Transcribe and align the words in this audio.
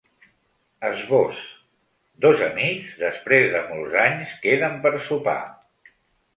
Esbós: 0.87 1.43
Dos 2.25 2.43
amics, 2.47 2.97
després 3.03 3.47
de 3.59 3.63
molts 3.69 4.01
anys, 4.07 4.35
queden 4.49 4.83
per 4.89 4.95
sopar. 5.13 5.41